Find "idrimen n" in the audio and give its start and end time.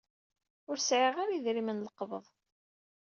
1.37-1.85